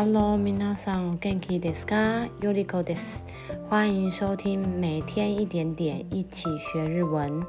[0.00, 2.28] Hello，皆さん、お元気ですか？
[2.40, 3.22] ヨリコです。
[3.68, 7.42] 欢迎收听每天一点点一起学日文。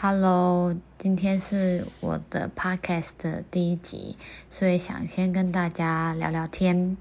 [0.00, 4.16] Hello，今天是我的 Podcast 的第一集，
[4.50, 6.96] 所以想先跟大家聊聊天。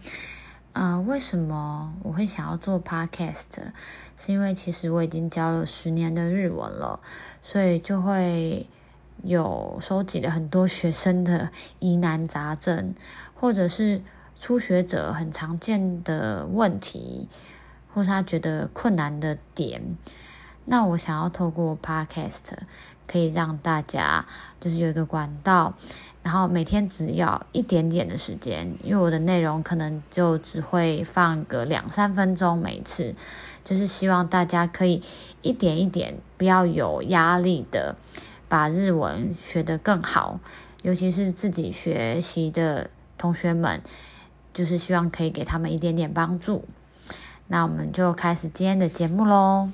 [0.73, 3.73] 呃，为什么我会想要做 Podcast？
[4.18, 7.02] 是因为其实我已经教了十年的日文了，
[7.42, 8.68] 所以就会
[9.27, 12.95] 有收集了很多学生的疑难杂症，
[13.34, 14.01] 或者是
[14.39, 17.29] 初学者很常见的问题，
[17.93, 19.83] 或是他觉得困难的点。
[20.65, 22.55] 那我想要透过 Podcast，
[23.07, 24.27] 可以让大家
[24.59, 25.75] 就是有一个管道。
[26.23, 33.15] 然后每天只要一点点的时间，因为我的内容可能就只会放个两三分钟每次，
[33.65, 35.01] 就是希望大家可以
[35.43, 37.95] 一点一点，不要有压力的
[38.48, 40.39] 把日文学得更好，
[40.83, 43.83] 尤其是自己学习的同学们，
[44.55, 46.64] 就是希望可以给他们一点点帮助。
[47.48, 49.70] 那我们就开始今天的节目喽。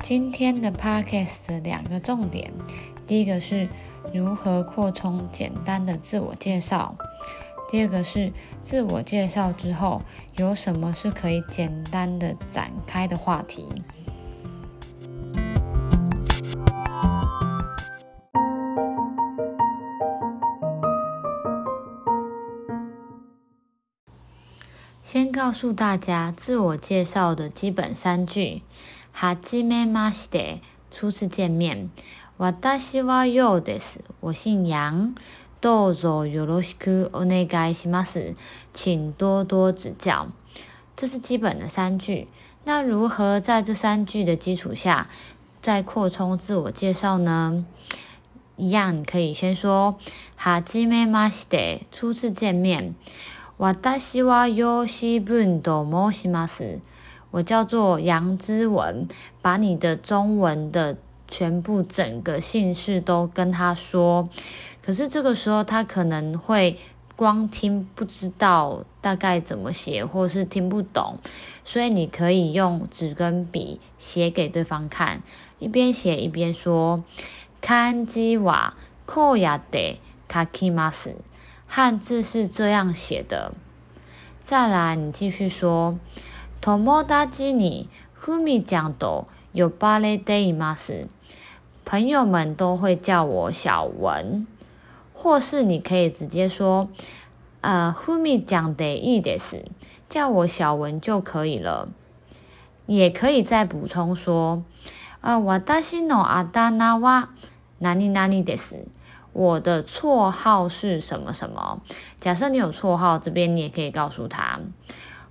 [0.00, 2.52] 今天的 podcast 的两个重点，
[3.06, 3.68] 第一个是
[4.12, 6.96] 如何扩充简单的自我介绍，
[7.70, 8.32] 第二个是
[8.62, 10.00] 自我介绍之后
[10.36, 13.66] 有什么是可以简单的展开的话题。
[25.07, 28.61] 先告诉大家自我介绍的基本三句。
[29.13, 31.89] はじめまして，初次见面。
[32.37, 34.03] 私は杨です。
[34.21, 35.13] 我姓杨。
[35.61, 38.35] どうぞよろしくお愿いします。
[38.73, 40.27] 请多多指教。
[40.95, 42.27] 这是基本的三句。
[42.65, 45.07] 那如何在这三句的基础下，
[45.61, 47.65] 再扩充自我介绍呢？
[48.57, 49.97] 一样，你可以先说
[50.37, 52.95] はじめまして，初次见面。
[53.57, 56.81] 私は杨诗文と申します。
[57.31, 59.07] 我叫做杨之文，
[59.41, 60.97] 把你的中文的
[61.27, 64.27] 全部整个姓氏都跟他说。
[64.85, 66.77] 可是这个时候他可能会
[67.15, 71.17] 光听不知道大概怎么写，或是听不懂，
[71.63, 75.21] 所以你可以用纸跟笔写给对方看，
[75.59, 77.03] 一边写一边说。
[77.65, 78.73] 汉字は
[79.07, 81.15] こうやって书きます。
[81.67, 83.53] 汉字是这样写的。
[84.41, 85.97] 再来，你继续说。
[86.61, 91.07] 友达にふみちゃんと呼ばれています。
[91.83, 94.47] 朋友们都会叫我小文，
[95.13, 96.87] 或是你可以直接说，
[97.61, 99.65] 呃，ふみちゃんでいいです，
[100.09, 101.89] 叫我小文就可以了。
[102.85, 104.63] 也可以再补充说，
[105.19, 107.27] 呃，私のあだ名は
[107.79, 108.85] 何々です。
[109.37, 111.81] 我的绰号是什么什么？
[112.19, 114.59] 假设你有绰号，这边你也可以告诉他，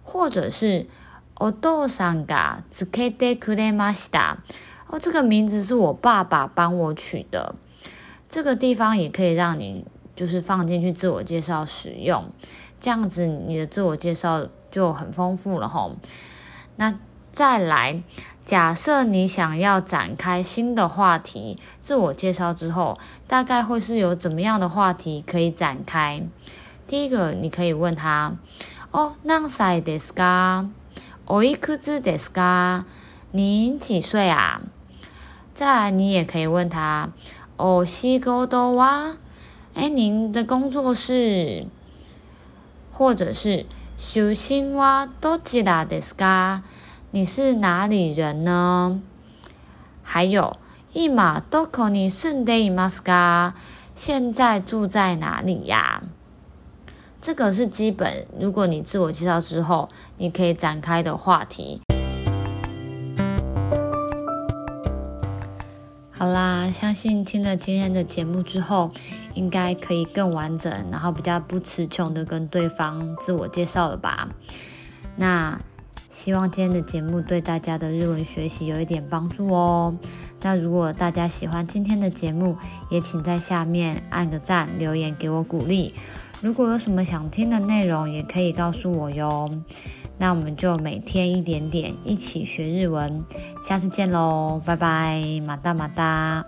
[0.04, 0.86] 或者是。
[1.34, 4.36] お父さんがつけてくれました。
[4.86, 7.56] 哦，这个名字是我爸爸帮我取的。
[8.28, 12.30] 这个地方也可以让你就是放进去自我介绍使用，
[12.78, 15.96] 这样子你的自我介绍就很丰富了吼。
[16.76, 16.94] 那
[17.36, 18.02] 再来，
[18.44, 26.22] 假设你想要展开新的话题，自我介绍之后，大概会是有怎么样的话题可以展开？
[26.86, 28.36] 第一个，你可以问他：
[28.90, 30.68] 哦，何歳ですか？
[31.26, 32.84] おいくつですか？
[33.30, 34.60] 您几岁啊？
[35.54, 37.10] 再来，你也可以问他，
[37.56, 39.14] お仕事は？
[39.74, 41.66] 哎，您的工作是？
[42.92, 43.64] 或者是
[43.98, 46.60] 出身はどちらですか？
[47.10, 49.00] 你是哪里人呢？
[50.02, 50.56] 还有，
[50.92, 51.14] 今
[51.50, 53.52] どこに住んでいますか？
[53.94, 56.02] 现在住在哪里呀？
[57.20, 61.80] 这个是基本，如果你自我介绍之后，你可以展开的话题。
[66.10, 68.90] 好啦，相信听了今天的节目之后，
[69.34, 74.28] 应该可以更完整，然后比较不词穷的跟对方自我介绍了吧？
[75.16, 75.60] 那
[76.17, 79.95] 希望今天的节目对大家的日文学习有一点帮助哦。
[80.41, 82.57] 那如果大家喜欢今天的节目，
[82.89, 85.93] 也请在下面按个赞，留言给我鼓励。
[86.41, 89.47] 如果有什么想听的内容，也可以告诉我哟。
[90.17, 93.23] 那我们就每天一点点，一起学日文。
[93.63, 96.43] 下次见喽，拜拜，马达马达。